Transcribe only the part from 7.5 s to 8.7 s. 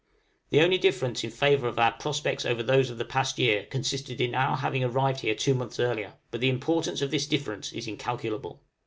is incalculable.